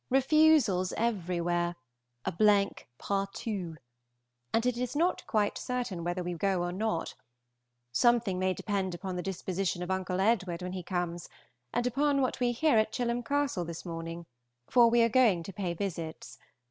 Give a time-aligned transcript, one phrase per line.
[0.09, 1.75] Refusals everywhere
[2.25, 3.45] a blank partout
[4.51, 7.13] and it is not quite certain whether we go or not;
[7.91, 11.29] something may depend upon the disposition of Uncle Edward when he comes,
[11.71, 14.25] and upon what we hear at Chilham Castle this morning,
[14.67, 16.39] for we are going to pay visits.